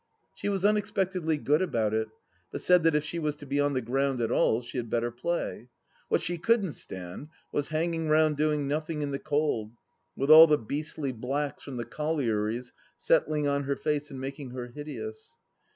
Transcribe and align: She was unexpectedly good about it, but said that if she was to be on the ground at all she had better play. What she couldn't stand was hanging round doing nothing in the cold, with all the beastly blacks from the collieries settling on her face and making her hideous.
She 0.33 0.49
was 0.49 0.65
unexpectedly 0.65 1.37
good 1.37 1.61
about 1.61 1.93
it, 1.93 2.07
but 2.51 2.61
said 2.61 2.81
that 2.81 2.95
if 2.95 3.03
she 3.03 3.19
was 3.19 3.35
to 3.35 3.45
be 3.45 3.59
on 3.59 3.73
the 3.73 3.83
ground 3.83 4.19
at 4.19 4.31
all 4.31 4.59
she 4.63 4.79
had 4.79 4.89
better 4.89 5.11
play. 5.11 5.69
What 6.07 6.21
she 6.23 6.39
couldn't 6.39 6.71
stand 6.71 7.27
was 7.51 7.69
hanging 7.69 8.09
round 8.09 8.35
doing 8.35 8.67
nothing 8.67 9.03
in 9.03 9.11
the 9.11 9.19
cold, 9.19 9.73
with 10.15 10.31
all 10.31 10.47
the 10.47 10.57
beastly 10.57 11.11
blacks 11.11 11.61
from 11.61 11.77
the 11.77 11.85
collieries 11.85 12.73
settling 12.97 13.47
on 13.47 13.65
her 13.65 13.75
face 13.75 14.09
and 14.09 14.19
making 14.19 14.49
her 14.49 14.69
hideous. 14.69 15.37